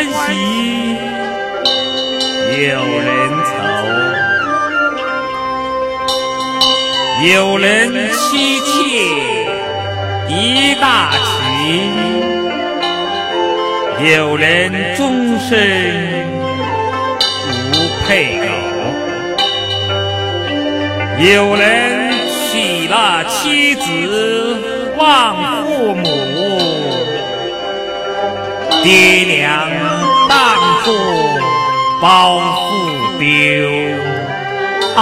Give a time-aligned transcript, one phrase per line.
[0.00, 0.32] 欢喜，
[2.56, 3.10] 有人
[3.44, 3.52] 愁，
[7.28, 7.68] 有人
[8.12, 8.70] 妻妾
[10.26, 11.20] 一大群，
[14.14, 15.50] 有人终身
[17.72, 17.74] 无
[18.06, 18.52] 配偶，
[21.18, 21.60] 有人
[22.50, 23.80] 娶了妻子
[24.96, 25.36] 忘
[25.66, 26.06] 父母。
[28.82, 29.48] 爹娘
[30.28, 30.36] 当
[30.84, 30.92] 做
[32.02, 32.04] 包
[32.36, 33.24] 袱丢，
[34.94, 35.00] 啊，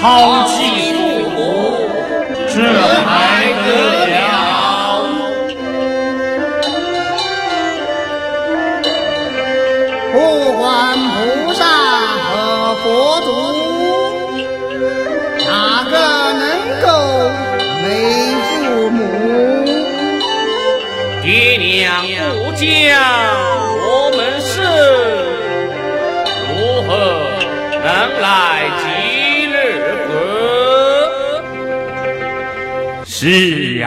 [0.00, 0.02] 抛
[0.46, 0.96] 弃父
[1.30, 1.40] 母，
[2.48, 2.54] 这
[3.04, 3.10] 还
[3.64, 3.68] 得
[4.06, 4.14] 了？
[10.12, 10.16] 不
[10.52, 10.62] 管
[11.10, 11.60] 菩萨
[12.28, 12.30] 和
[12.84, 12.84] 佛
[13.22, 13.26] 祖，
[15.48, 15.50] 哪
[15.90, 15.92] 个
[16.32, 16.42] 能
[16.80, 16.86] 够
[17.82, 17.84] 没
[21.82, 22.06] 娘
[22.36, 22.62] 不将，
[23.84, 24.52] 我们是
[26.48, 26.50] 如
[26.86, 26.90] 何
[27.82, 27.86] 能
[28.20, 28.24] 来
[28.78, 28.84] 吉
[29.50, 29.54] 日
[30.06, 30.10] 和？
[33.04, 33.24] 是
[33.78, 33.84] 呀，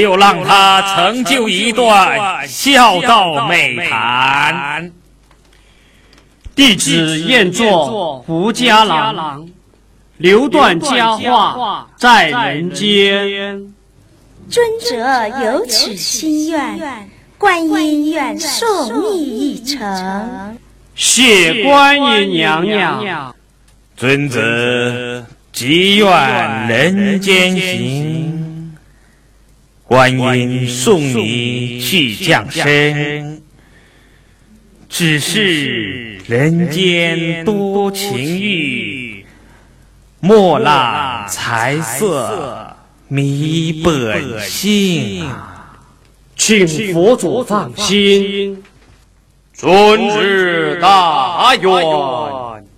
[0.00, 4.90] 就让他成就一段孝道美谈。
[6.56, 9.46] 弟子愿作胡家郎，
[10.16, 13.74] 留段佳话在人间。
[14.48, 18.66] 尊者有此心愿，观音愿受
[19.12, 20.58] 你一程。
[20.94, 23.34] 谢观音娘娘。
[23.98, 26.06] 尊者即愿
[26.68, 28.19] 人间行。
[29.90, 33.42] 观音送你去降生，
[34.88, 39.26] 只是人间多情欲，
[40.20, 42.76] 莫让财色
[43.08, 45.28] 迷本性。
[46.36, 48.62] 请佛祖放心，
[49.52, 51.68] 尊旨大愿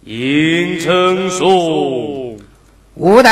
[0.05, 2.39] 应承受。
[2.95, 3.31] 吾等。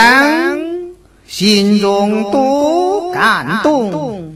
[1.27, 2.90] 心中多
[3.21, 4.35] 感动，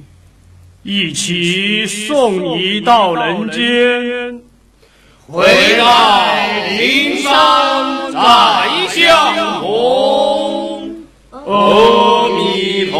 [0.82, 4.42] 一起送你到人间，
[5.26, 5.46] 回
[5.78, 8.18] 来灵山再
[8.90, 11.06] 相逢。
[11.46, 12.98] 阿弥陀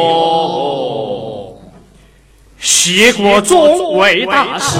[0.49, 1.61] 佛，
[2.59, 4.79] 谢国忠伟大师。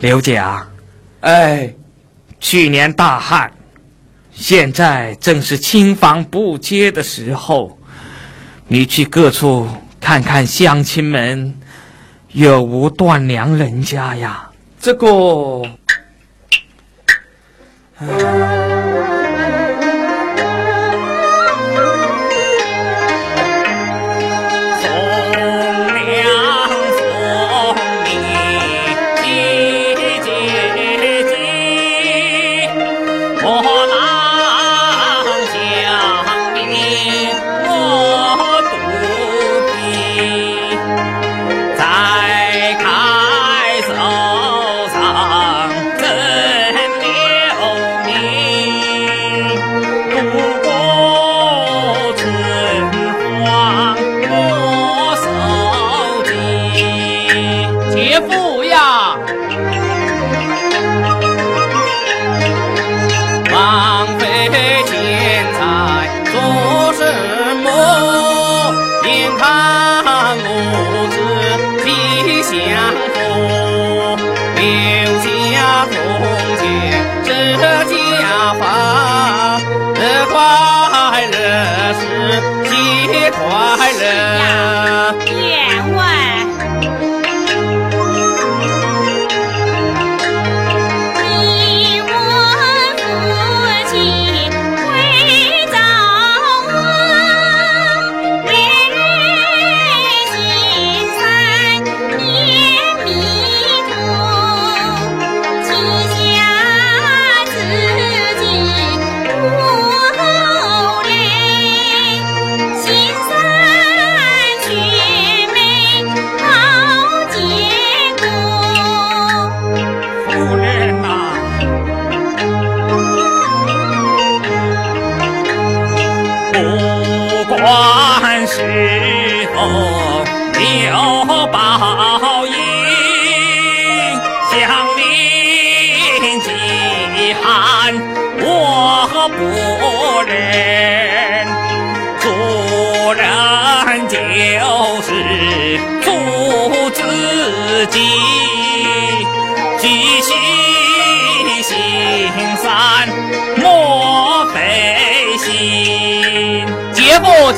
[0.00, 0.66] 刘姐啊，
[1.20, 1.74] 哎，
[2.40, 3.52] 去年大旱，
[4.32, 7.78] 现在正是青房不接的时候。
[8.66, 9.68] 你去各处
[10.00, 11.54] 看看乡亲们，
[12.28, 14.50] 有无断粮人家呀？
[14.80, 15.62] 这个。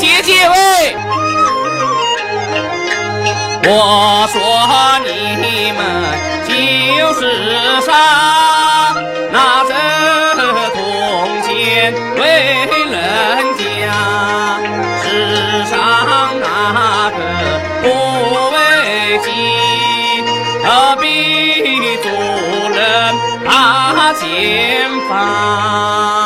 [0.03, 0.97] 姐姐喂，
[3.63, 4.35] 我说
[5.07, 5.07] 你
[5.79, 5.81] 们
[6.49, 6.51] 就
[7.15, 7.21] 是
[7.83, 7.89] 傻，
[9.31, 9.71] 拿着
[10.75, 10.77] 铜
[11.43, 12.21] 钱为
[12.91, 12.93] 人
[13.57, 13.63] 家，
[15.05, 15.07] 世
[15.71, 15.73] 上
[16.41, 16.45] 哪
[17.13, 17.17] 个
[17.85, 17.87] 不
[18.51, 18.59] 为
[19.23, 19.27] 己？
[20.65, 20.67] 何
[20.97, 21.07] 必
[22.03, 22.11] 做
[22.75, 22.81] 人
[23.47, 24.21] 怕前
[25.09, 26.22] 方？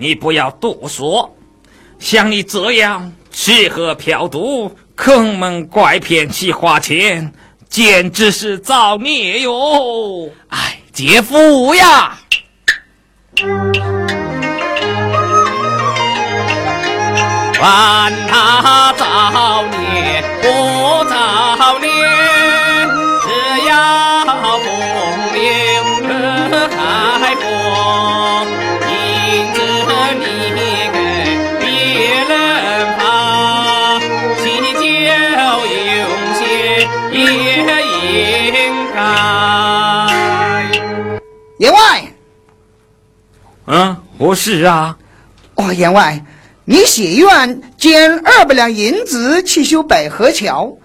[0.00, 1.36] 你不要多说，
[1.98, 7.32] 像你这样吃喝嫖赌、坑蒙拐骗去花钱，
[7.68, 10.30] 简直是造孽哟！
[10.50, 12.16] 哎，姐夫呀，
[17.58, 21.90] 管他造孽不造孽，
[44.18, 44.96] 嗯，何事啊？
[45.54, 46.24] 哦，员外，
[46.64, 50.76] 你写愿捐二百两银子去修百合桥，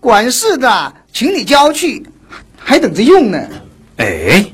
[0.00, 2.06] 管事的请你交去，
[2.56, 3.38] 还等着用呢。
[3.96, 4.44] 哎，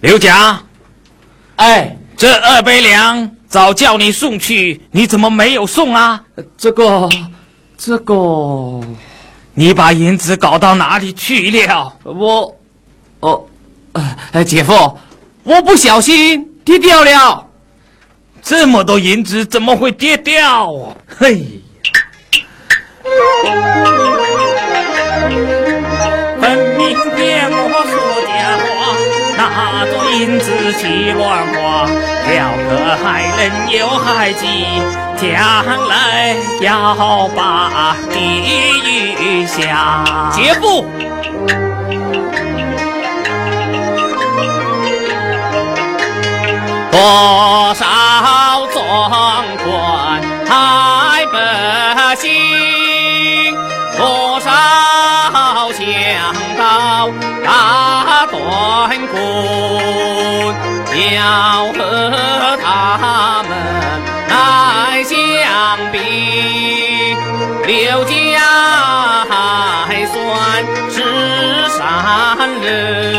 [0.00, 0.62] 刘甲，
[1.56, 6.24] 哎，这二百两早叫你送去，你怎么没有送啊？
[6.56, 7.08] 这个，
[7.76, 8.80] 这个，
[9.54, 11.92] 你把银子搞到哪里去了？
[12.04, 12.56] 我，
[13.20, 13.44] 哦。
[14.32, 14.98] 哎，姐夫，
[15.44, 17.46] 我不小心跌掉了，
[18.42, 20.72] 这么多银子怎么会跌掉？
[21.06, 21.60] 嘿，
[26.40, 27.94] 分明骗我说
[28.26, 28.66] 假话，
[29.36, 32.32] 拿着银子去乱花，了
[32.70, 33.04] 个害
[33.36, 34.80] 人又害己，
[35.16, 38.16] 将来要把地
[39.20, 40.30] 狱下。
[40.32, 40.86] 姐夫。
[46.94, 47.84] 多少
[48.72, 48.78] 壮
[49.64, 51.34] 观还不
[52.14, 52.22] 行，
[53.98, 54.48] 多少
[55.72, 55.82] 强
[56.56, 57.10] 盗
[57.44, 58.38] 打断
[59.08, 59.12] 棍，
[61.16, 61.18] 要
[61.72, 61.76] 和
[62.62, 62.64] 他
[63.48, 63.50] 们
[64.28, 65.12] 来相
[65.90, 65.96] 比。
[67.66, 68.14] 刘家
[69.28, 70.14] 还算
[70.92, 70.94] 是
[71.76, 73.13] 善人。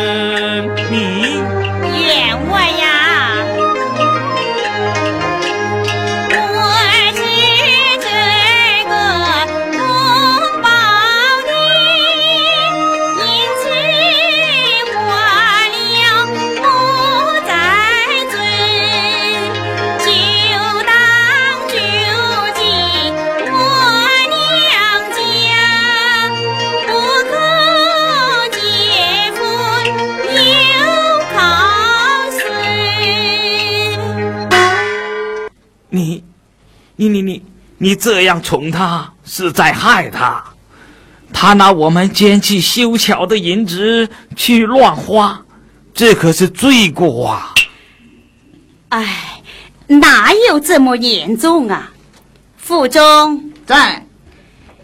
[37.86, 40.44] 你你这样宠他，是在害他。
[41.32, 45.46] 他拿我们捡起修桥的银子去乱花，
[45.94, 47.54] 这可是罪过啊！
[48.89, 49.39] 哎，
[49.86, 51.92] 哪有这么严重啊？
[52.58, 54.04] 府中，在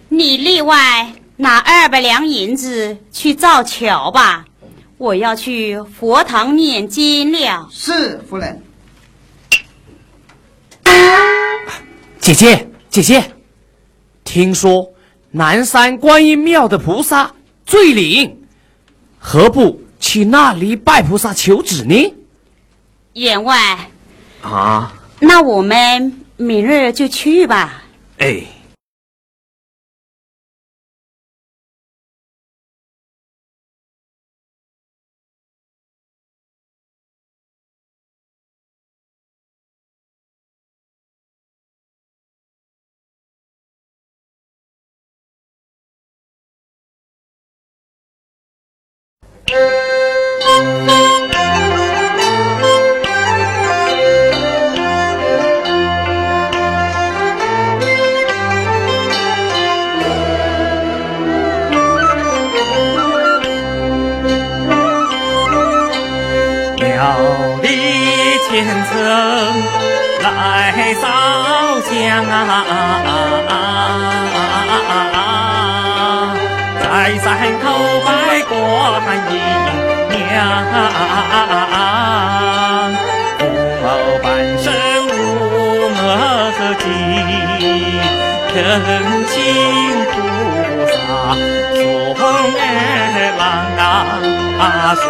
[0.10, 4.46] 你另外拿二百两银子去造桥吧，
[5.00, 7.68] 我要去佛堂念经了。
[7.72, 8.62] 是夫人。
[12.20, 13.32] 姐姐，姐姐，
[14.26, 14.92] 听说
[15.32, 17.32] 南山观音庙的菩萨
[17.66, 18.44] 最灵，
[19.18, 22.14] 何不去那里拜菩萨求旨呢？
[23.14, 23.90] 员外，
[24.42, 27.82] 啊，那我们明日就去吧。
[28.18, 28.44] 哎，
[72.30, 72.54] 啊啊
[73.50, 73.54] 啊
[75.14, 75.20] 啊，
[76.80, 76.84] 在
[77.18, 77.28] 山
[77.62, 77.64] 头
[78.06, 78.10] 拜
[78.48, 78.52] 观
[79.32, 79.34] 音
[80.10, 80.34] 娘，
[83.38, 83.42] 父
[83.82, 83.84] 母
[84.22, 84.26] 半
[84.58, 84.66] 生
[85.08, 85.10] 无
[85.98, 86.00] 额
[86.80, 86.84] 吉，
[88.54, 88.56] 恳
[89.28, 89.34] 请
[90.12, 90.14] 菩
[90.88, 90.94] 萨
[91.76, 91.80] 送
[92.14, 92.20] 儿
[93.38, 93.42] 郎
[94.60, 94.62] 啊，
[94.96, 95.04] 送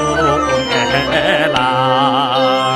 [1.12, 1.14] 儿
[1.54, 2.71] 郎。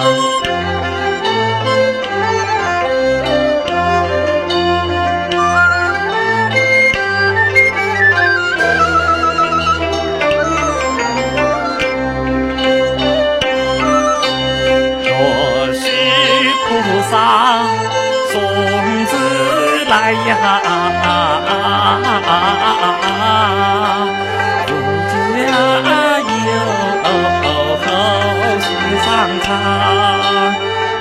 [29.46, 29.54] 心上场，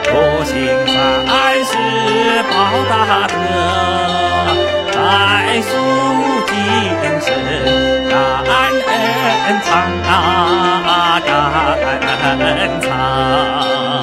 [0.04, 0.52] 不行
[0.86, 1.72] 善事
[2.50, 2.52] 报
[2.90, 2.92] 大
[3.26, 3.34] 德，
[4.92, 4.96] 在
[5.62, 5.70] 诉
[6.46, 6.52] 今
[7.22, 7.26] 生
[8.10, 8.12] 感
[8.76, 9.66] 恩长
[10.06, 10.08] 啊
[11.24, 11.26] 感
[12.38, 12.42] 恩
[12.82, 13.93] 长。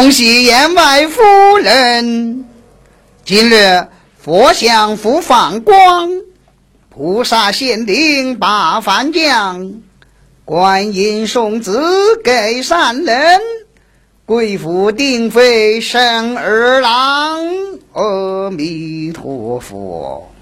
[0.00, 2.46] 恭喜员外夫人，
[3.22, 3.86] 今日
[4.16, 6.08] 佛像复放光，
[6.88, 9.74] 菩萨显灵把饭降，
[10.46, 11.82] 观音送子
[12.24, 13.42] 给善人，
[14.24, 17.44] 贵妇定妃生儿郎。
[17.92, 20.32] 阿弥陀佛。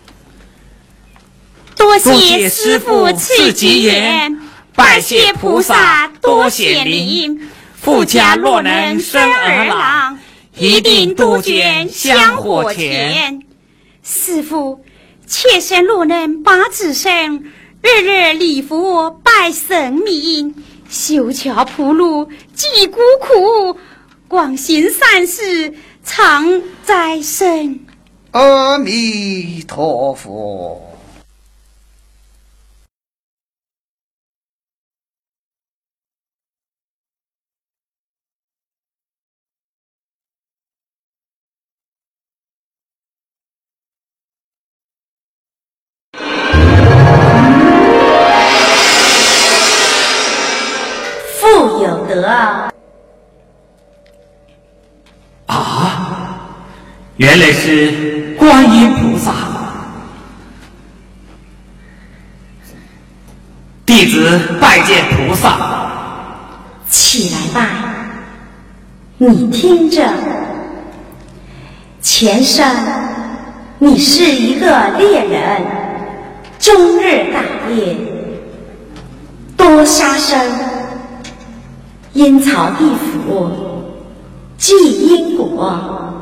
[1.74, 4.38] 多谢师傅赐吉言，
[4.76, 7.40] 拜谢菩萨多显灵。
[7.88, 10.18] 富家若能生儿郎，
[10.58, 13.40] 一定杜鹃香火钱。
[14.02, 14.84] 师傅，
[15.26, 17.44] 妾身若能把子生，
[17.80, 20.54] 日日礼佛拜神明，
[20.90, 23.78] 修桥铺路济孤苦，
[24.28, 25.72] 广行善事
[26.04, 27.80] 常在身。
[28.32, 30.87] 阿弥陀佛。
[52.24, 52.70] 啊！
[57.16, 59.32] 原来是观音菩萨，
[63.84, 65.58] 弟子拜见菩萨。
[66.88, 67.68] 起来吧，
[69.16, 70.08] 你听着，
[72.00, 72.64] 前生
[73.78, 75.60] 你是一个猎人，
[76.60, 77.96] 终日打猎，
[79.56, 80.67] 多杀生。
[82.14, 83.50] 阴曹地府
[84.56, 84.74] 记
[85.08, 86.12] 因果，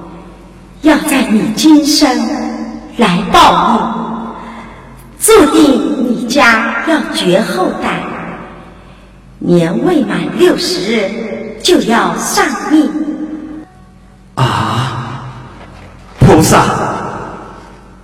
[0.82, 2.08] 要在你今生
[2.96, 4.34] 来报
[5.20, 8.02] 应，注定你家要绝后代，
[9.38, 12.90] 年未满六十日就要丧命。
[14.34, 15.22] 啊！
[16.18, 16.64] 菩萨，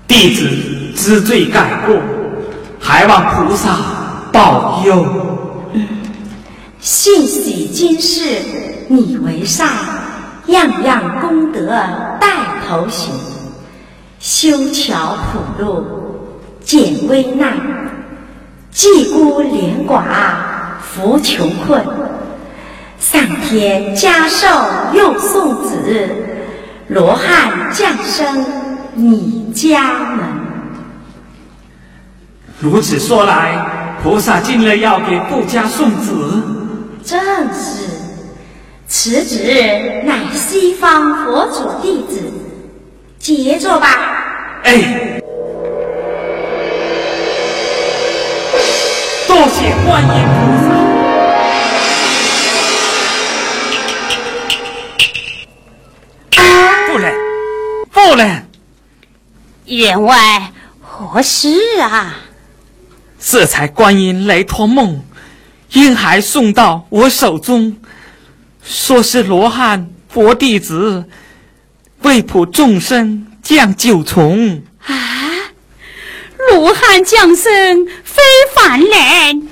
[0.09, 0.49] 弟子
[0.95, 1.97] 知罪改过，
[2.81, 3.77] 还望菩萨
[4.33, 5.05] 保佑。
[6.83, 8.41] 信喜今世
[8.89, 9.69] 你为上，
[10.49, 11.69] 样样功德
[12.21, 12.27] 带
[12.67, 13.15] 头行。
[14.19, 15.87] 修桥铺路
[16.61, 17.57] 减危难，
[18.73, 20.03] 济孤怜寡
[20.83, 21.85] 扶穷困。
[22.99, 24.49] 上天加寿
[24.93, 26.09] 又送子，
[26.89, 28.45] 罗汉降生
[28.95, 30.27] 你家门。
[32.59, 36.59] 如此说来，菩萨今日要给顾家送子。
[37.05, 37.21] 正
[37.53, 37.89] 是，
[38.87, 39.43] 此子
[40.05, 42.23] 乃西方佛祖弟子，
[43.19, 43.89] 接着吧。
[44.63, 45.21] 哎，
[49.27, 50.71] 多谢观音菩萨。
[56.87, 57.15] 夫人，
[57.91, 58.49] 夫人，
[59.65, 61.49] 员外何事
[61.81, 62.15] 啊？
[63.19, 65.03] 这才观音来托梦。
[65.73, 67.77] 婴孩送到我手中，
[68.63, 71.05] 说是罗汉佛弟子，
[72.03, 74.63] 为普众生降九重。
[74.87, 74.95] 啊！
[76.51, 78.23] 罗汉降生非
[78.55, 79.49] 凡人，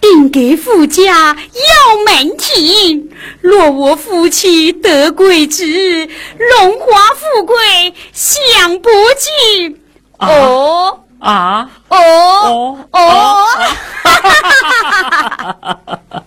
[0.00, 3.10] 定给富家要门庭。
[3.42, 9.78] 若我夫妻得贵子，荣华富贵享不尽。
[10.18, 11.04] 哦。
[11.20, 11.68] 啊！
[11.88, 13.46] 哦哦哦！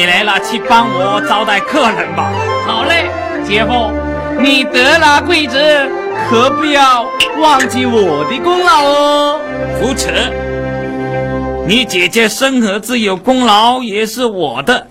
[0.00, 2.32] 你来了，去帮我招待客人吧。
[2.66, 3.10] 好嘞，
[3.46, 3.92] 姐夫，
[4.40, 5.58] 你得了贵子，
[6.26, 7.06] 可不要
[7.38, 9.40] 忘记我的功劳哦。
[9.78, 10.32] 扶持，
[11.66, 14.86] 你姐姐生儿子有功劳也是我的，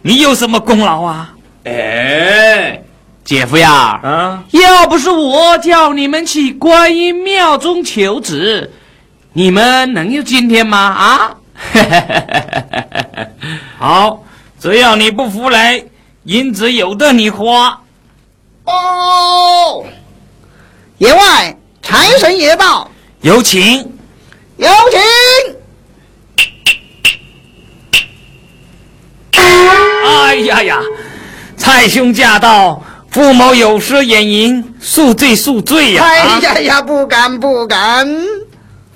[0.00, 1.32] 你有什么功劳啊？
[1.64, 2.80] 哎，
[3.24, 8.70] 姐夫呀，啊，要不是我叫你们去观音庙中求子，
[9.32, 10.78] 你们能有今天吗？
[10.78, 11.34] 啊？
[13.76, 14.22] 好，
[14.62, 15.84] 只要你不服来，
[16.22, 17.80] 银子有的你花。
[18.64, 19.84] 哦，
[20.98, 22.88] 员外，财神爷到，
[23.22, 23.80] 有请。
[24.58, 25.00] 有请。
[30.04, 30.80] 哎呀呀，
[31.56, 36.04] 蔡兄驾到，父某有失远迎，恕罪恕罪呀！
[36.04, 38.08] 哎呀呀，不敢不敢，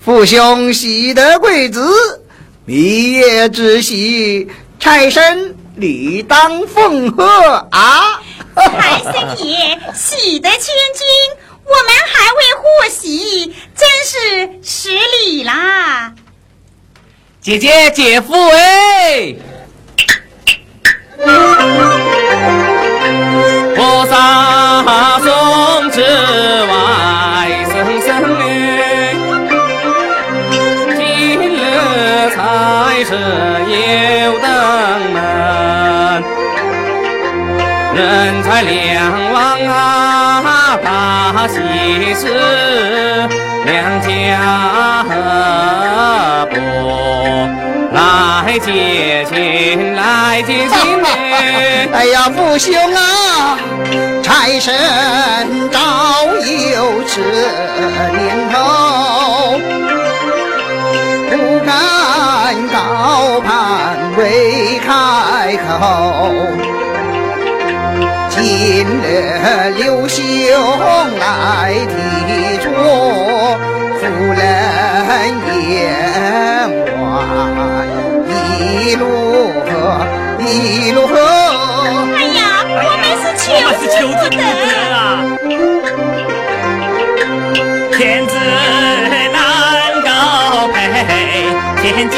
[0.01, 2.21] 父兄喜得贵子，
[2.65, 4.47] 蜜月之喜，
[4.79, 7.25] 财神理当奉贺
[7.71, 8.21] 啊！
[8.55, 10.61] 财神爷喜得千
[10.95, 11.07] 金，
[11.65, 16.15] 我们还未获喜，真是失礼啦！
[17.43, 19.35] 姐姐姐夫哎，
[23.77, 25.16] 菩萨
[48.57, 51.87] 来接亲，来接亲哎。
[51.93, 53.59] 哎呀，父兄啊，
[54.23, 54.75] 财神
[55.71, 55.79] 早
[56.73, 59.61] 有此念头，
[61.31, 64.89] 不敢高攀未开
[65.59, 66.33] 口。
[68.31, 69.05] 今日
[69.77, 70.25] 刘兄
[71.19, 72.71] 来提出
[74.01, 74.03] 夫
[74.35, 74.41] 人
[75.69, 75.77] 也
[80.47, 81.15] 和一路和。
[81.17, 84.39] 哎呀，我们是求我们是求之不得。
[84.39, 84.43] 得
[84.95, 84.97] 啊！
[87.97, 88.35] 天子
[89.33, 89.39] 难
[90.05, 90.09] 高
[90.69, 90.77] 配，
[91.83, 92.17] 千金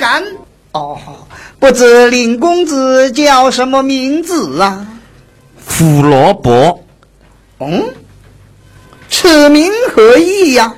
[0.00, 0.24] 敢！
[0.72, 0.98] 哦，
[1.58, 4.86] 不知林公子叫什么名字啊？
[5.66, 6.84] 胡萝卜，
[7.58, 7.84] 嗯，
[9.08, 10.74] 此名何意呀、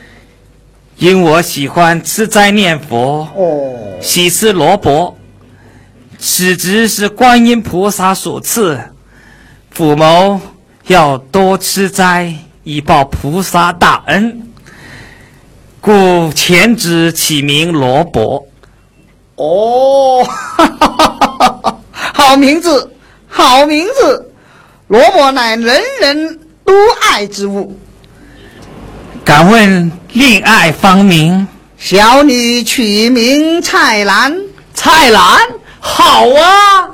[0.96, 5.16] 因我喜欢吃斋念佛，哦，喜吃萝卜，
[6.18, 8.80] 此职是观音菩萨所赐，
[9.70, 10.40] 父谋
[10.87, 14.50] 要多吃斋，以报菩萨大恩，
[15.80, 18.48] 故前旨起名萝卜。
[19.42, 21.78] 哦，哈哈哈哈哈！
[22.14, 22.92] 好名字，
[23.26, 24.31] 好名字！
[24.87, 27.76] 萝卜乃人人都爱之物。
[29.24, 31.48] 敢问恋爱芳名？
[31.76, 34.33] 小女取名蔡兰，
[34.74, 35.40] 菜兰
[35.81, 36.90] 好啊，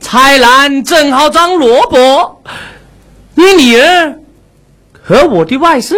[0.00, 2.42] 菜篮正好长萝卜。
[3.36, 4.18] 你女儿
[5.00, 5.94] 和我的外甥，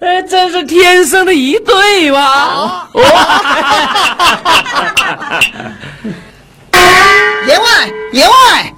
[0.00, 2.88] 呃，真是天生的一对吧？
[7.46, 8.74] 员外，员外，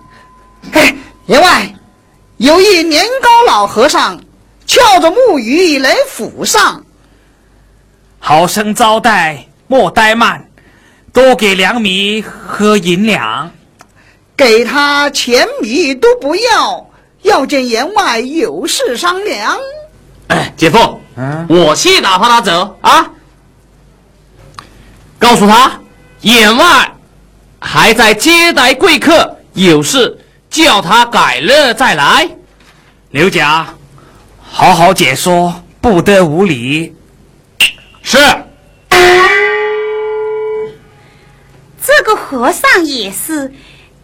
[0.73, 0.95] 嘿，
[1.27, 1.75] 员外，
[2.39, 4.19] 有一年高老和尚
[4.67, 6.85] 翘着木鱼来府上，
[8.19, 10.49] 好生招待，莫怠慢，
[11.13, 13.51] 多给粮米和银两。
[14.37, 16.89] 给他钱米都不要，
[17.23, 19.59] 要见员外有事商量。
[20.31, 23.11] 哎， 姐夫，嗯，我去打发他走啊。
[25.19, 25.79] 告诉他，
[26.23, 26.93] 眼外
[27.61, 32.29] 还在接待贵客，有事叫他改日再来。
[33.11, 33.75] 刘甲，
[34.41, 36.95] 好好解说，不得无礼。
[38.03, 38.19] 是。
[41.83, 43.53] 这个和尚也是，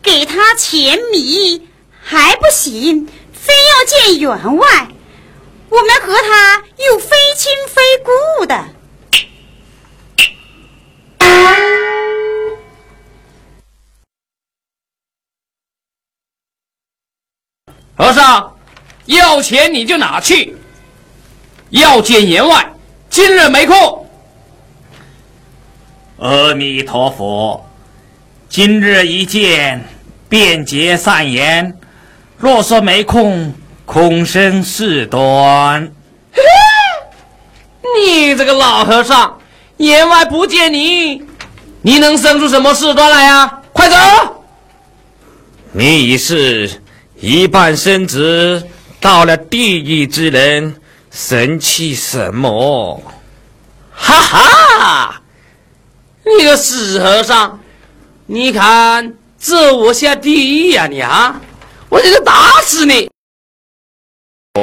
[0.03, 1.69] 给他钱米
[2.03, 4.89] 还不行，非要见员外。
[5.77, 8.65] 我们和他又非亲非故的。
[17.95, 18.57] 和尚，
[19.05, 20.57] 要钱你就拿去。
[21.69, 22.73] 要见员外，
[23.11, 24.09] 今日没空。
[26.17, 27.69] 阿弥陀佛，
[28.49, 29.85] 今日一见，
[30.27, 31.79] 便结善缘。
[32.39, 33.53] 若说没空，
[33.87, 35.91] 空生事端。
[38.05, 39.39] 你这个老和尚，
[39.79, 41.23] 员外不见你，
[41.81, 43.63] 你能生出什么事端来呀？
[43.73, 43.97] 快走！
[45.73, 46.83] 你已是。
[47.19, 48.63] 一半身子
[49.01, 50.77] 到了地狱之人，
[51.11, 53.03] 神气什么？
[53.91, 55.23] 哈哈！
[56.23, 57.59] 你个死和尚，
[58.27, 60.87] 你看这我下地狱呀！
[60.87, 61.41] 你啊，
[61.89, 63.09] 我这就打死你！
[64.57, 64.63] 哦。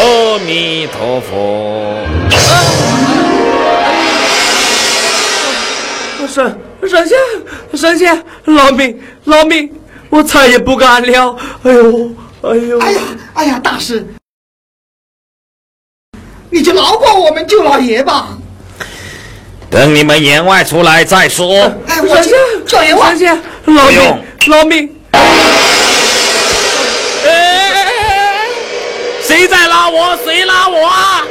[0.00, 2.06] 阿弥陀佛！
[6.28, 6.56] 神
[6.88, 7.18] 神仙
[7.74, 9.68] 神仙，饶命饶命！
[10.08, 11.36] 我再也不敢了！
[11.64, 12.12] 哎呦
[12.42, 12.78] 哎呦！
[12.78, 13.00] 哎呀
[13.34, 14.06] 哎呀，大师，
[16.50, 18.38] 你就饶过我们舅老爷吧！
[19.70, 21.64] 等你们员外出来再说。
[21.86, 22.32] 哎，神仙
[22.66, 24.94] 叫员外，神仙饶命饶命！
[29.22, 30.16] 谁在拉我？
[30.24, 31.26] 谁拉我啊？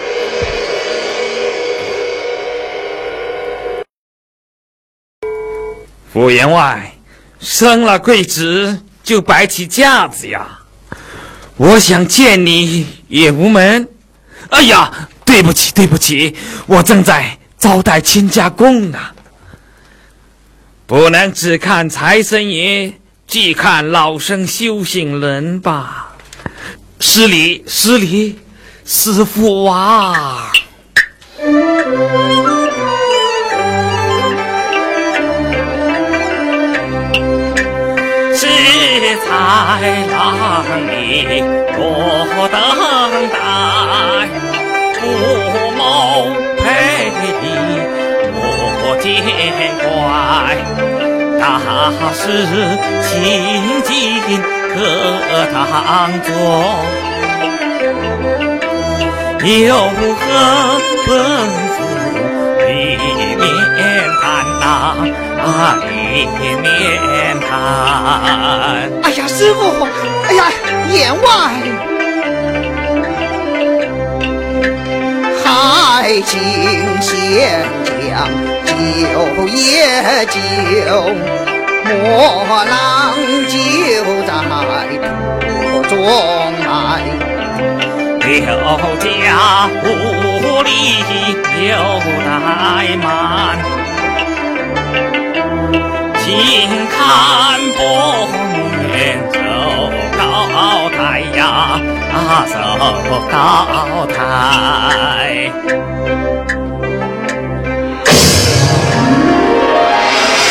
[6.11, 6.93] 傅员外，
[7.39, 10.56] 升了贵职就摆起架子呀！
[11.57, 13.87] 我想见你也无门。
[14.49, 16.35] 哎呀，对不起，对不起，
[16.67, 18.99] 我正在招待亲家公呢，
[20.85, 22.93] 不能只看财神爷，
[23.27, 26.15] 既看老生修行人吧。
[26.99, 28.39] 失礼，失礼，
[28.85, 30.51] 师傅啊！
[39.15, 39.25] 在
[40.11, 40.15] 哪
[40.89, 40.91] 里
[41.75, 41.77] 多
[42.51, 42.55] 等
[43.31, 43.35] 待？
[44.99, 45.01] 不
[45.77, 45.81] 谋
[46.57, 46.59] 配
[47.41, 47.45] 礼，
[48.33, 48.37] 莫
[48.99, 49.05] 见
[49.81, 49.85] 怪。
[51.39, 51.41] 大
[52.13, 52.15] 事
[53.01, 53.07] 请
[53.83, 53.87] 进。
[54.77, 54.79] 可
[55.51, 55.57] 当
[56.21, 56.29] 作
[59.41, 59.73] 有
[60.13, 60.21] 何
[61.07, 61.09] 吩
[61.73, 61.79] 咐？
[62.67, 62.67] 里
[63.37, 63.77] 面
[64.21, 64.21] 谈
[64.59, 64.63] 呐，
[65.89, 66.65] 里面
[67.39, 67.49] 谈。
[69.03, 69.59] 哎呀，师傅，
[70.27, 70.39] 哎呀，
[70.91, 71.27] 员外，
[75.43, 75.45] 还
[76.25, 76.31] 请
[77.01, 77.65] 先
[78.01, 78.27] 将
[78.65, 78.71] 酒
[79.47, 79.55] 也
[80.25, 80.35] 酒。
[81.89, 81.89] 莫
[82.65, 82.75] 浪
[83.47, 83.53] 就
[84.27, 84.29] 在
[85.39, 85.45] 途
[85.87, 85.91] 中
[86.65, 86.67] 来，
[88.19, 88.27] 刘
[88.99, 89.05] 家
[89.83, 89.85] 屋
[90.63, 90.67] 里
[91.65, 91.71] 有
[92.25, 92.27] 怠
[93.01, 93.05] 慢，
[96.27, 96.35] 请
[96.87, 98.27] 看伯
[98.91, 99.39] 年走
[100.17, 100.19] 高
[100.89, 101.79] 台呀，
[102.51, 102.53] 走
[103.31, 103.33] 高
[104.07, 104.15] 台。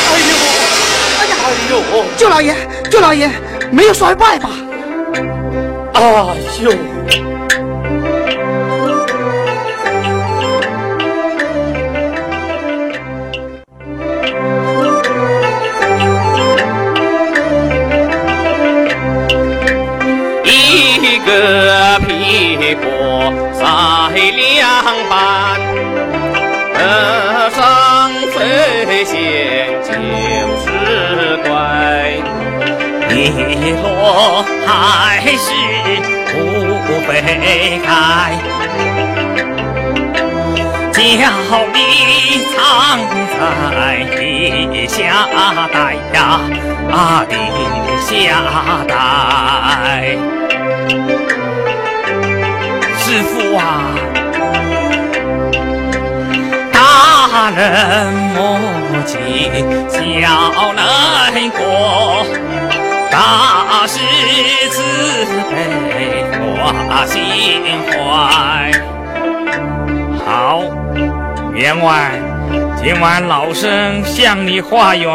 [0.08, 0.32] 哎呦，
[1.18, 1.72] 哎呀，哎呦
[2.16, 2.56] 舅老爷，
[2.90, 3.28] 舅老爷，
[3.70, 4.48] 没有摔败吧？
[5.92, 6.00] 哎
[6.62, 6.72] 呦！
[33.72, 35.52] 落还是
[36.86, 37.10] 不被
[37.84, 37.88] 盖，
[40.92, 41.00] 叫
[41.72, 41.78] 你
[42.54, 42.56] 藏
[43.30, 43.74] 在
[44.16, 44.94] 地下
[45.72, 45.74] 待
[46.12, 46.16] 呀，
[47.28, 47.34] 地
[48.02, 48.06] 下
[48.86, 48.90] 待。
[52.98, 53.62] 师傅啊，
[56.72, 56.76] 大
[57.50, 57.60] 人
[58.34, 58.36] 莫
[59.04, 59.14] 急，
[59.88, 59.94] 小
[60.72, 60.78] 人
[61.50, 61.60] 过。
[63.16, 63.98] 大师
[64.68, 64.82] 慈
[65.50, 68.70] 悲挂心怀。
[70.22, 70.60] 好，
[71.54, 72.10] 员外，
[72.76, 75.08] 今晚老生向你化缘，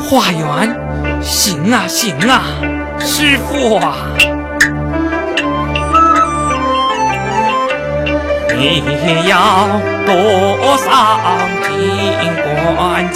[0.00, 0.76] 化缘，
[1.22, 2.42] 行啊行啊，
[2.98, 3.94] 师傅啊，
[8.52, 8.82] 你
[9.28, 9.68] 要
[10.04, 10.88] 多少
[11.68, 11.78] 金
[12.42, 13.08] 官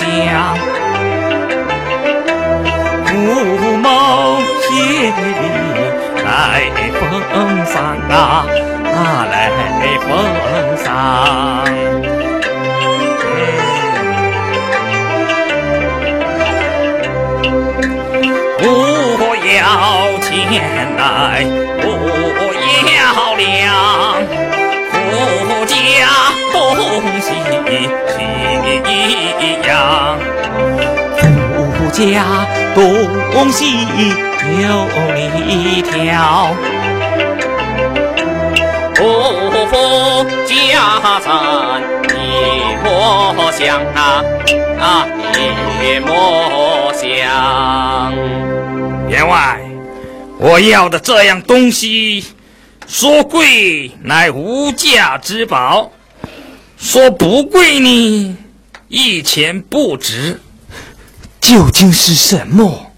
[3.13, 5.13] 五毛钱
[6.25, 7.01] 来奉
[7.67, 7.75] 上
[8.09, 8.47] 啊，
[9.31, 9.35] 来
[10.01, 10.07] 奉
[10.77, 10.85] 上。
[18.59, 18.63] 不
[19.47, 19.59] 要
[20.21, 20.29] 钱
[20.97, 21.01] 来，
[21.81, 21.85] 不
[22.87, 22.95] 要
[23.35, 23.67] 粮，
[24.93, 24.95] 富
[25.67, 25.71] 家
[26.53, 26.55] 东
[27.21, 27.27] 西
[27.67, 27.69] 一
[29.67, 29.71] 样，
[32.01, 34.89] 家东西有
[35.37, 36.55] 你挑，
[38.95, 39.03] 不
[39.67, 44.25] 富家产你莫想啊
[44.81, 48.15] 啊，你莫想。
[49.11, 49.61] 员外，
[50.39, 52.25] 我要的这样东西，
[52.87, 55.93] 说贵乃无价之宝，
[56.79, 58.37] 说不贵呢，
[58.89, 60.41] 一钱不值。
[61.41, 62.93] 究竟是什么？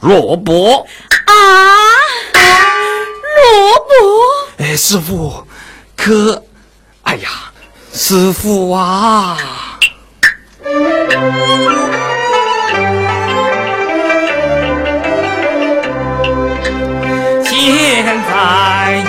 [0.00, 0.86] 萝卜
[1.26, 1.34] 啊，
[3.36, 3.84] 萝卜！
[4.58, 5.46] 哎，师傅，
[5.96, 6.44] 可，
[7.02, 7.28] 哎呀，
[7.92, 9.36] 师傅啊！
[17.44, 18.30] 现在
[18.96, 19.02] 已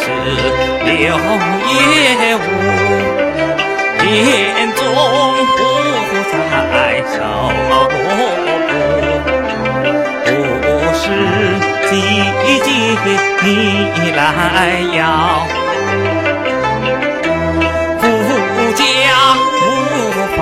[0.00, 0.04] 是
[0.84, 1.18] 六月五，
[13.42, 14.20] 你来
[14.96, 14.98] 要，
[18.00, 18.02] 夫
[18.74, 18.82] 家
[19.62, 19.64] 无
[20.34, 20.38] 法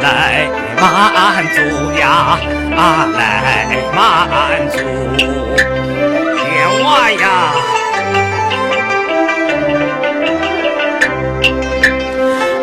[0.00, 0.04] 来
[0.80, 0.80] 满
[1.54, 1.58] 足
[1.98, 2.04] 呀，
[2.76, 2.78] 啊
[3.16, 3.18] 来
[3.94, 3.98] 满
[4.70, 4.74] 足。
[6.44, 6.48] 员
[6.84, 7.24] 外呀，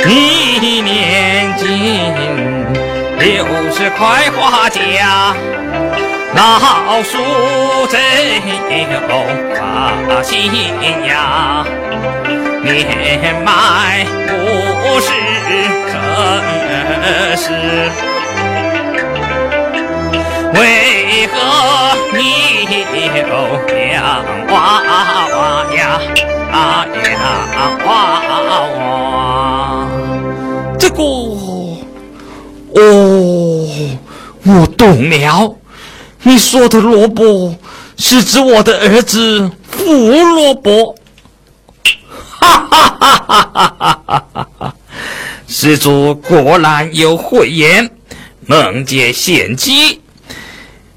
[0.06, 0.10] 你
[0.82, 0.86] 年
[1.58, 1.66] 近
[3.20, 3.26] 六
[3.72, 4.80] 十快花甲，
[6.38, 7.18] 老叔
[7.90, 8.00] 真
[8.92, 8.94] 有
[9.56, 10.32] 发心
[11.08, 11.66] 呀，
[12.64, 14.32] 年迈不
[15.00, 15.10] 是
[15.90, 15.96] 可
[17.36, 17.44] 是。
[20.54, 21.36] 为何
[22.14, 22.20] 你
[23.18, 23.22] 有
[23.74, 23.76] 两
[24.50, 24.54] 娃
[25.34, 25.36] 娃
[25.76, 25.82] 呀？
[26.52, 27.04] 啊，两
[27.84, 27.90] 娃
[28.46, 28.78] 娃，
[30.78, 31.02] 这个
[32.76, 32.78] 哦，
[34.46, 35.57] 我懂了。
[36.28, 37.56] 你说的萝卜
[37.96, 40.94] 是指我的儿子胡萝卜。
[42.20, 44.76] 哈哈哈哈哈哈哈哈！
[45.48, 47.90] 施主果然有慧眼，
[48.46, 50.02] 梦见献机。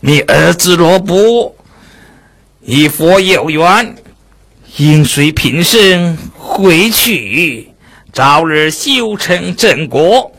[0.00, 1.54] 你儿子罗卜
[2.62, 3.94] 与佛有缘，
[4.78, 7.72] 应随平生回去，
[8.12, 10.32] 早日修成正果，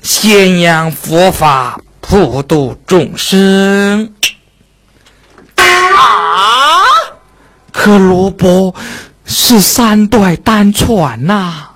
[0.00, 4.14] 宣扬佛法，普度众生。
[6.00, 6.84] 啊！
[7.78, 8.74] 可罗卜
[9.24, 11.68] 是三代单传呐！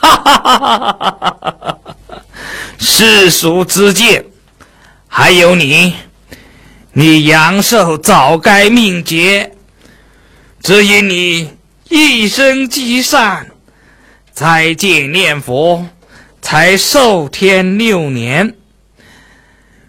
[0.00, 1.78] 哈哈哈哈哈哈！
[2.78, 4.24] 世俗之见，
[5.08, 5.96] 还有你。
[6.92, 9.56] 你阳寿早该命绝，
[10.62, 11.50] 只因你
[11.88, 13.50] 一生积善，
[14.32, 15.84] 斋戒念佛，
[16.40, 18.54] 才寿天六年。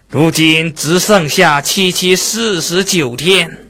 [0.08, 3.63] 如今只剩下七七四十九天，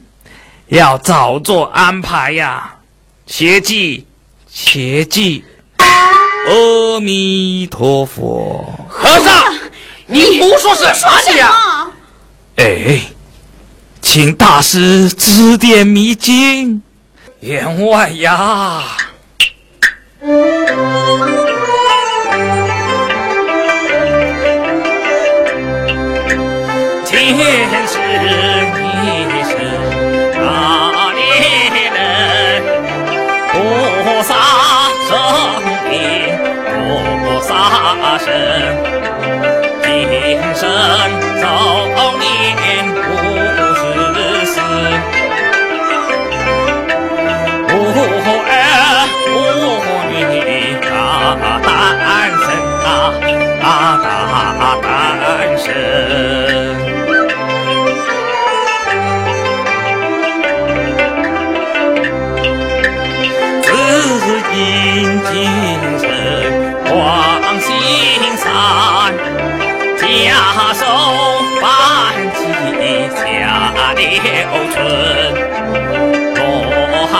[0.67, 2.75] 要早做安排呀！
[3.27, 4.05] 切记，
[4.51, 5.43] 切记！
[5.77, 8.65] 阿弥陀佛。
[8.89, 9.53] 和尚，
[10.07, 11.87] 你胡说什么呀？
[12.55, 13.01] 哎。
[14.01, 16.81] 请大师指点迷津，
[17.41, 18.83] 员外呀！
[27.03, 27.35] 前
[55.65, 55.73] 正，
[63.63, 63.73] 自
[64.53, 64.55] 今
[65.25, 65.33] 今，
[66.93, 66.95] 望
[67.59, 67.65] 青
[68.37, 68.45] 山，
[69.97, 70.03] 起
[74.21, 74.29] 留
[74.71, 74.75] 春，
[76.35, 77.17] 罗汉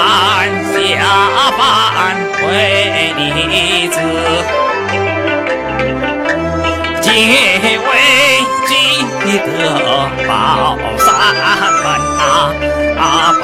[2.47, 2.49] 为
[3.17, 3.19] 你
[3.87, 3.97] 子，
[7.01, 7.09] 结。
[9.38, 9.47] 得
[10.27, 10.29] 宝
[10.97, 11.07] 山
[11.83, 11.86] 门
[12.17, 12.21] 啊
[12.97, 13.01] 啊
[13.41, 13.43] 报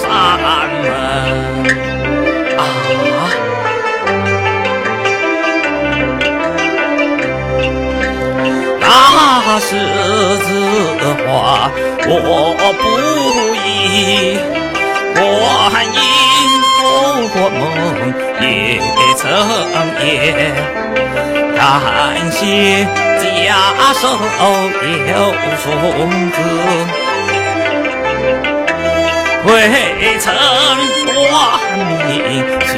[0.00, 0.02] 三
[0.40, 0.44] 门
[0.90, 2.60] 啊。
[8.82, 9.68] 那是
[10.38, 10.46] 字
[11.26, 11.28] 花，
[12.06, 12.10] 我
[12.78, 12.82] 不
[13.66, 14.38] 疑。
[15.12, 15.18] 观
[15.84, 15.98] 音
[17.28, 17.60] 佛梦
[18.40, 18.44] 也
[19.16, 19.20] 曾
[20.06, 20.08] 言，
[21.60, 22.86] 感谢
[23.20, 24.08] 家寿
[25.08, 25.12] 有
[25.58, 25.64] 孙
[26.30, 26.36] 子，
[29.44, 29.48] 未
[30.18, 30.24] 曾
[31.04, 31.08] 断
[32.08, 32.10] 命
[32.66, 32.72] 许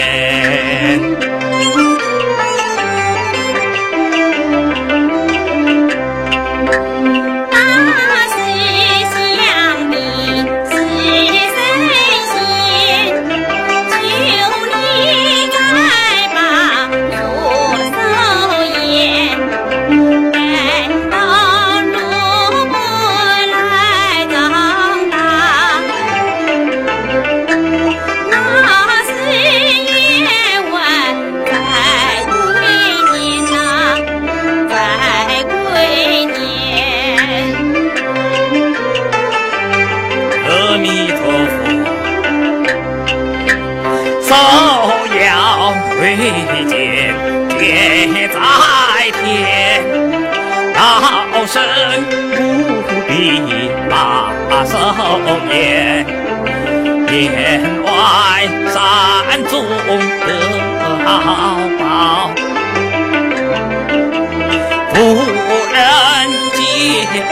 [67.17, 67.23] 解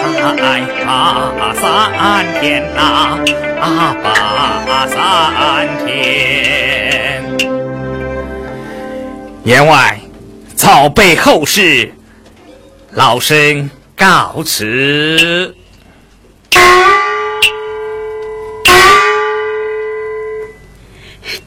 [1.38, 1.64] 把三
[2.42, 3.20] 天呐，
[3.60, 4.96] 把三
[5.86, 5.86] 天。
[9.44, 10.00] 员外，
[10.56, 11.94] 早备后事，
[12.92, 13.70] 老身。
[13.98, 15.56] 告辞。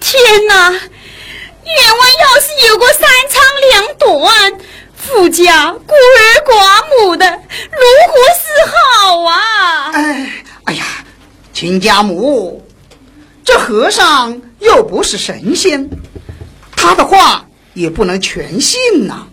[0.00, 0.70] 天哪！
[0.70, 4.58] 员外要是有个三长两短，
[4.96, 6.50] 富家孤儿寡
[6.88, 7.36] 母的，如
[8.08, 8.40] 何是
[8.72, 9.90] 好啊？
[9.92, 10.26] 哎，
[10.64, 10.84] 哎呀，
[11.60, 12.64] 亲家母，
[13.42, 15.90] 这和尚又不是神仙，
[16.76, 17.44] 他的话
[17.74, 18.78] 也不能全信
[19.08, 19.26] 呐。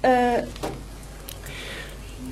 [0.00, 0.42] 呃。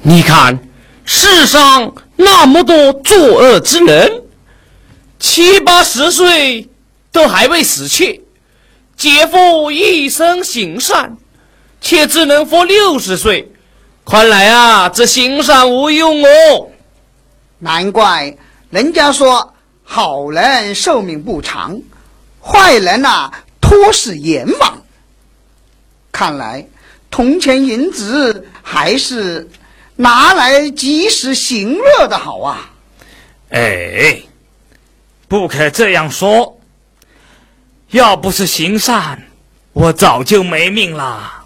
[0.03, 0.59] 你看，
[1.05, 4.25] 世上那么多作恶之人，
[5.21, 6.69] 七八十岁
[7.13, 8.23] 都还未死去；
[8.97, 11.17] 姐夫一生行善，
[11.81, 13.53] 却只能活六十岁。
[14.05, 16.71] 看来啊，这行善无用哦。
[17.61, 18.37] 难怪
[18.73, 19.53] 人家说
[19.85, 21.79] 好人寿命不长，
[22.43, 24.83] 坏人呐托死阎王。
[26.11, 26.67] 看来
[27.11, 29.49] 铜钱银子还是。
[29.95, 32.71] 拿来及时行乐的好啊！
[33.51, 34.23] 哎，
[35.29, 36.59] 不可这样说。
[37.91, 39.23] 要不是行善，
[39.75, 41.45] 我早就没命了。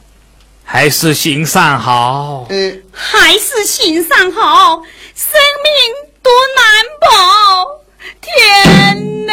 [0.64, 2.46] 还是行善好。
[2.48, 4.76] 呃，还是行善好，
[5.14, 5.32] 生
[5.64, 6.64] 命多难
[6.98, 7.06] 保。
[8.20, 9.32] 天哪！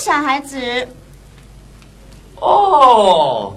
[0.00, 0.88] 小孩子，
[2.36, 3.54] 哦，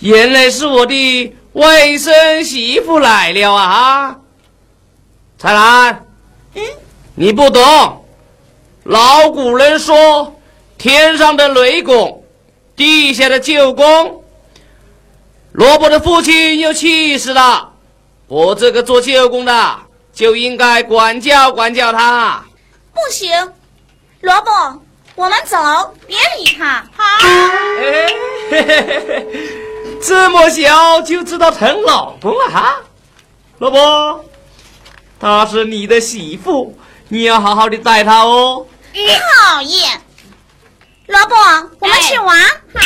[0.00, 4.18] 原来是我的外甥媳妇来了啊！
[5.38, 6.04] 彩兰，
[6.54, 6.62] 嗯，
[7.14, 8.04] 你不懂，
[8.84, 10.38] 老古人说，
[10.76, 12.22] 天上的雷公，
[12.76, 14.22] 地下的舅公。
[15.52, 17.72] 萝卜的父亲又气死了，
[18.26, 19.76] 我这个做舅公的
[20.12, 22.44] 就应该管教管教他。
[22.92, 23.30] 不行，
[24.20, 24.50] 萝卜，
[25.14, 25.58] 我们走，
[26.06, 26.84] 别理他。
[26.96, 28.08] 好，哎，
[28.50, 29.26] 嘿嘿嘿嘿，
[30.02, 32.76] 这么小就知道疼老公了哈，
[33.58, 34.24] 老婆，
[35.20, 36.74] 她是你的媳妇，
[37.08, 38.66] 你要好好的待她哦。
[39.52, 40.00] 讨厌。
[41.06, 41.34] 萝卜，
[41.80, 42.38] 我们去玩。
[42.74, 42.82] 好。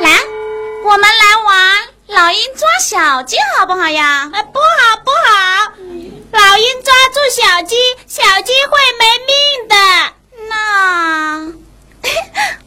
[0.00, 0.20] 来，
[0.84, 4.30] 我们来玩老鹰抓小鸡，好不好呀？
[4.32, 5.72] 哎，不好，不好！
[6.32, 7.76] 老鹰抓住小鸡，
[8.06, 9.74] 小鸡会没命的。
[10.48, 11.52] 那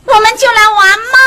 [0.06, 1.18] 我们就来玩猫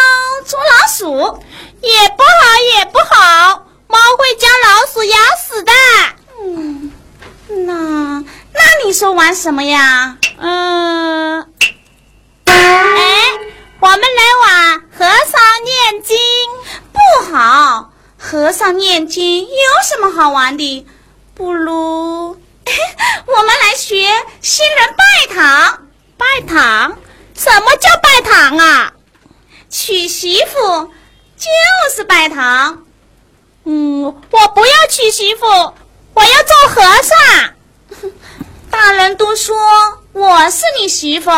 [0.46, 1.42] 捉老鼠，
[1.80, 5.72] 也不好，也不好，猫会将老鼠咬死的。
[6.42, 6.92] 嗯，
[7.48, 7.72] 那
[8.52, 10.16] 那你说玩什么呀？
[10.38, 11.46] 嗯、
[12.64, 13.24] 哎，
[13.80, 16.16] 我们来玩和尚念经。
[16.92, 16.98] 不
[17.32, 19.48] 好，和尚念经有
[19.88, 20.86] 什么好玩的？
[21.34, 22.30] 不如
[23.26, 24.08] 我们来学
[24.40, 25.88] 新人拜堂。
[26.16, 26.96] 拜堂？
[27.34, 28.92] 什么叫拜堂啊？
[29.68, 30.92] 娶媳妇
[31.36, 31.50] 就
[31.94, 32.84] 是拜堂。
[33.64, 38.10] 嗯，我不要娶媳妇，我要做和尚。
[38.70, 39.56] 大人都说
[40.12, 41.30] 我是你媳妇，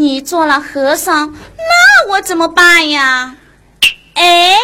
[0.00, 3.34] 你做了和尚，那我怎么办呀？
[4.14, 4.56] 哎，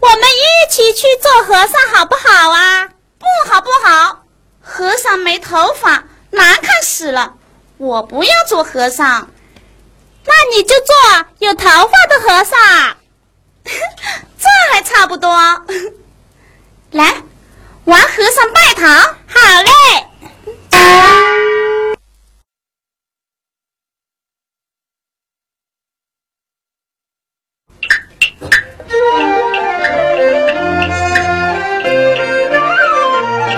[0.00, 2.88] 我们一起去做和尚好不好啊？
[3.20, 4.24] 不好不好，
[4.60, 7.34] 和尚没头发，难看死了。
[7.76, 9.30] 我不要做和尚，
[10.24, 12.96] 那你就做有头发的和尚，
[14.36, 15.30] 这还差不多。
[16.90, 17.22] 来，
[17.84, 18.90] 玩和尚拜堂，
[19.28, 19.70] 好嘞。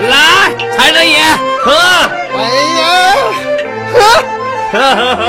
[0.09, 0.15] 来，
[0.75, 1.17] 财神爷，
[1.63, 1.71] 喝，
[2.37, 2.39] 哎
[2.79, 2.83] 呀，
[3.93, 3.95] 呵，
[4.71, 5.19] 喝喝喝。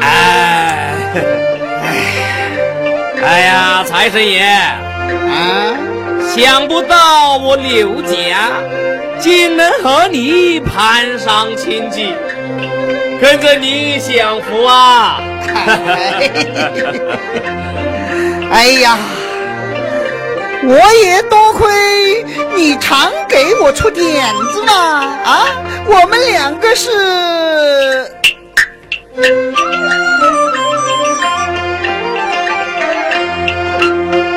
[0.00, 0.04] 哎，
[3.22, 5.76] 哎呀，财神爷，啊，
[6.34, 8.16] 想不到我刘家
[9.20, 12.08] 竟能和你攀上亲戚，
[13.20, 15.20] 跟着你享福啊！
[18.50, 18.98] 哎呀，
[20.64, 24.72] 我也多亏你常给我出点子嘛！
[25.24, 25.46] 啊，
[25.86, 28.08] 我们两个是。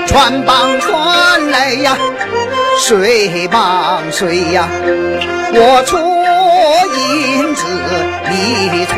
[0.08, 1.98] 穿帮穿来呀，
[2.80, 4.68] 谁帮谁呀？
[5.56, 5.98] 我出
[6.98, 7.66] 银子，
[8.30, 8.94] 你出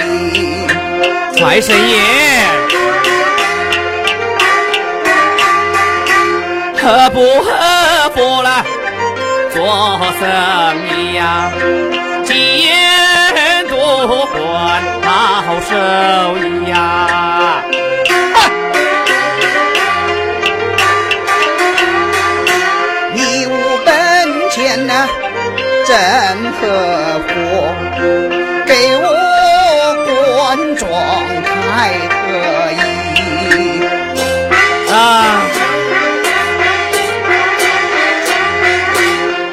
[0.00, 0.66] 力。
[1.36, 1.92] 财神爷，
[6.76, 7.50] 何不何
[8.10, 8.64] 不来
[9.52, 9.56] 做
[10.18, 10.22] 生
[10.90, 11.50] 意呀？
[12.24, 12.72] 几言
[13.68, 13.74] 多
[14.26, 14.34] 换
[15.42, 15.72] 好收
[16.38, 16.40] 益
[16.70, 16.74] 呀！
[26.64, 27.74] 合伙？
[28.66, 29.06] 给我
[30.06, 30.82] 官庄
[31.44, 32.14] 开可
[32.72, 32.80] 以。
[34.90, 34.96] 啊！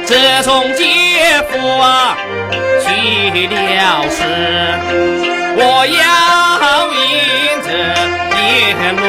[0.06, 0.10] 自
[0.44, 0.84] 从姐
[1.50, 2.18] 夫啊
[2.82, 2.86] 去
[3.48, 3.56] 了
[4.10, 4.20] 世，
[5.56, 6.00] 我要
[6.92, 7.00] 银
[7.62, 7.68] 子
[8.38, 8.42] 也
[8.92, 9.00] 容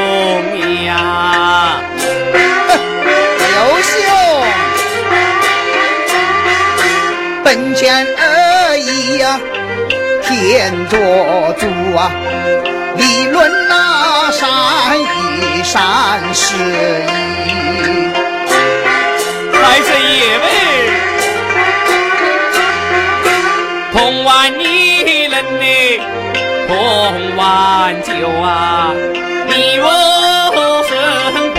[0.57, 1.72] 易呀。
[7.83, 9.41] 本钱而已呀、
[10.23, 10.97] 天作
[11.59, 11.67] 主
[11.97, 12.13] 啊！
[12.97, 14.49] 理论那善
[15.01, 17.51] 意善事意，
[19.53, 20.47] 财神爷喂，
[23.93, 25.67] 同碗一人呢，
[26.69, 28.95] 同碗酒啊，
[29.49, 29.87] 你我
[30.89, 30.93] 生
[31.53, 31.59] 活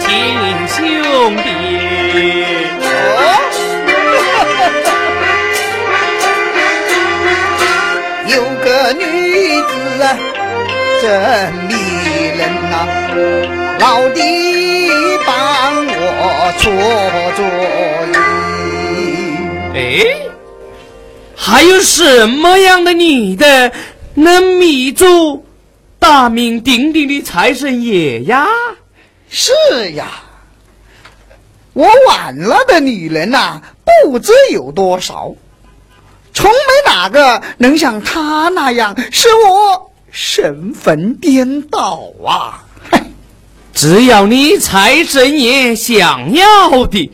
[0.00, 0.06] 亲
[0.66, 2.61] 兄弟。
[8.72, 10.18] 有个女子啊，
[11.02, 11.74] 真迷
[12.38, 12.88] 人呐、
[13.78, 14.88] 老弟
[15.26, 16.72] 帮我搓
[17.36, 17.44] 搓
[18.14, 19.76] 衣。
[19.76, 19.82] 哎，
[21.36, 23.72] 还有什么样的女的
[24.14, 25.44] 能迷住
[25.98, 28.48] 大名鼎鼎的财神爷呀？
[29.28, 29.52] 是
[29.92, 30.22] 呀，
[31.74, 35.34] 我晚了的女人呐、不知有多少，
[36.32, 36.56] 从没
[36.86, 42.64] 哪个能像他那样使我神魂颠倒啊！
[42.90, 42.98] 嘿，
[43.74, 47.10] 只要你财神爷想要的，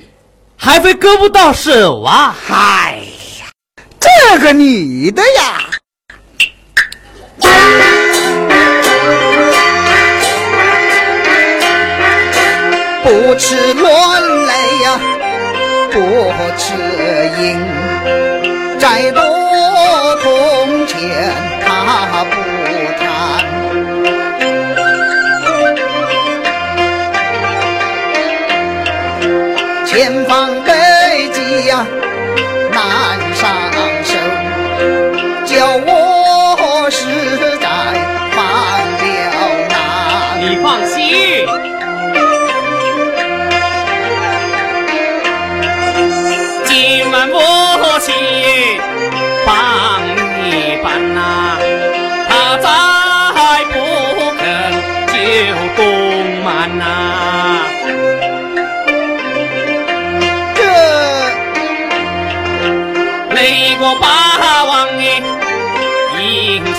[0.57, 2.35] 还会割不到手啊！
[2.47, 2.99] 嗨
[3.41, 3.47] 呀，
[4.01, 5.63] 这个女的呀，
[13.03, 15.01] 不吃乱来呀，
[15.93, 15.99] 不
[16.59, 16.75] 吃
[17.41, 17.65] 硬，
[18.79, 19.21] 再多
[20.23, 20.99] 铜钱
[21.65, 22.31] 他不
[22.99, 23.05] 贪。
[29.85, 30.48] 前方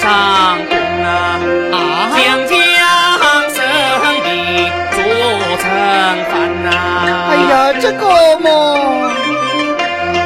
[0.09, 1.37] 上宫啊，
[1.71, 1.77] 啊
[2.17, 2.57] 将将
[3.53, 3.57] 生
[4.25, 4.27] 意
[4.89, 4.97] 做
[5.61, 5.63] 成
[6.31, 6.33] 饭
[6.63, 6.67] 呐、
[7.29, 8.03] 哎呀，这个
[8.39, 8.47] 嘛，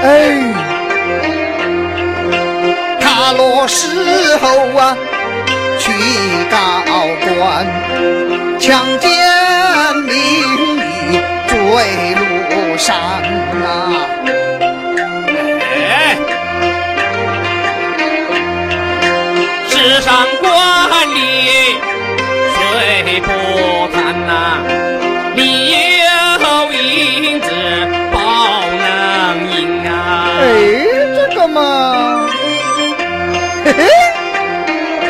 [0.03, 0.07] 哎，
[3.01, 4.47] 他落时候
[4.79, 4.95] 啊，
[5.77, 5.91] 去
[6.49, 6.55] 告
[7.27, 7.67] 官，
[8.57, 9.11] 强奸
[10.05, 10.13] 民
[10.77, 11.55] 女坠
[12.15, 14.02] 路上啊。
[19.83, 20.49] 世上官
[21.09, 21.75] 吏
[22.55, 23.27] 谁不
[23.93, 24.31] 贪呐、
[25.35, 25.41] 你
[26.39, 27.49] 有银子
[28.13, 28.17] 包
[28.79, 28.81] 能
[29.51, 29.91] 赢啊！
[30.39, 30.41] 哎，
[31.17, 31.59] 这个嘛，
[33.65, 35.09] 嘿嘿，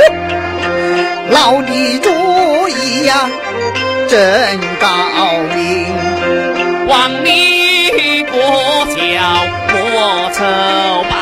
[1.29, 2.09] 老的主
[2.69, 3.29] 意呀，
[4.09, 4.87] 真高
[5.53, 5.93] 明。
[6.87, 8.41] 望你过
[8.87, 8.97] 桥
[9.71, 10.41] 莫愁
[11.11, 11.13] 办。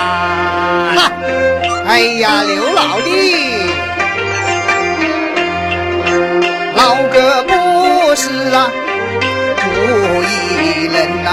[0.95, 1.11] 哈，
[1.85, 2.70] 哎呀，刘
[8.11, 8.67] 不是啊，
[9.55, 9.69] 不
[10.21, 10.25] 义
[10.87, 11.27] 人呐、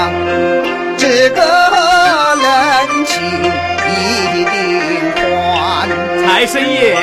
[0.96, 1.42] 这个
[2.40, 2.46] 人
[3.04, 3.20] 情
[3.90, 4.54] 一定
[5.16, 5.88] 还。
[6.22, 6.94] 财神爷，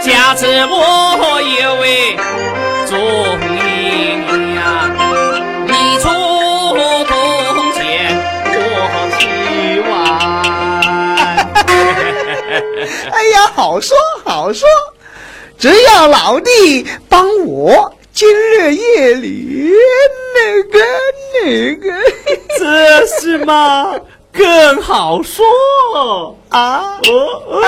[0.00, 2.16] 下次我有位
[13.20, 13.94] 哎呀，好说
[14.24, 14.66] 好说，
[15.58, 19.70] 只要老弟帮我，今日夜里
[20.34, 20.78] 那个
[21.34, 21.92] 那个，
[22.58, 23.94] 这是吗？
[24.32, 25.44] 更好说。
[26.48, 26.98] 啊！
[27.10, 27.60] 哦哦。